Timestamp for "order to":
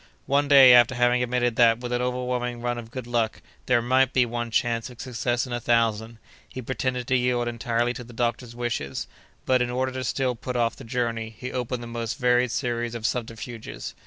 9.69-10.03